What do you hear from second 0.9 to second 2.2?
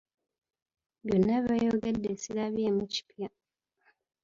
Byonna by'ayogedde